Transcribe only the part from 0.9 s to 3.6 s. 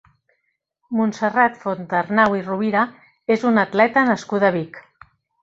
Montserrat Fontarnau i Rovira és